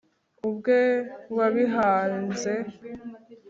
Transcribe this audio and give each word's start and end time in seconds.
ubwe 0.47 0.79
wabihanze 1.37 2.51